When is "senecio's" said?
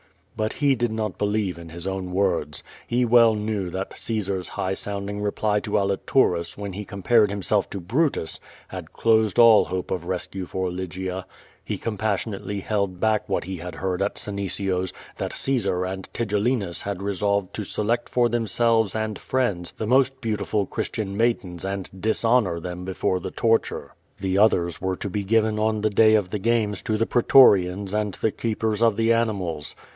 14.17-14.91